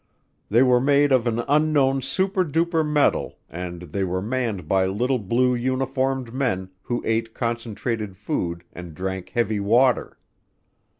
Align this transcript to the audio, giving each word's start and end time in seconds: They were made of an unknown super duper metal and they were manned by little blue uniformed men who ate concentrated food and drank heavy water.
They 0.49 0.63
were 0.63 0.81
made 0.81 1.11
of 1.11 1.27
an 1.27 1.43
unknown 1.47 2.01
super 2.01 2.43
duper 2.43 2.83
metal 2.83 3.37
and 3.51 3.83
they 3.83 4.03
were 4.03 4.19
manned 4.19 4.67
by 4.67 4.87
little 4.87 5.19
blue 5.19 5.53
uniformed 5.53 6.33
men 6.33 6.71
who 6.81 7.03
ate 7.05 7.35
concentrated 7.35 8.17
food 8.17 8.63
and 8.73 8.95
drank 8.95 9.29
heavy 9.35 9.59
water. 9.59 10.17